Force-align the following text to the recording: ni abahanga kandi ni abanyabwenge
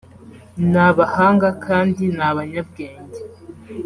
ni 0.69 0.79
abahanga 0.89 1.47
kandi 1.65 2.03
ni 2.15 2.23
abanyabwenge 2.29 3.19